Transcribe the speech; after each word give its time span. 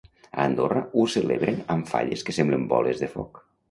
A 0.29 0.45
Andorra, 0.49 0.81
ho 1.01 1.05
celebren 1.17 1.63
amb 1.77 1.93
falles 1.95 2.27
que 2.29 2.39
semblen 2.43 2.69
boles 2.77 3.07
de 3.07 3.17
foc. 3.19 3.45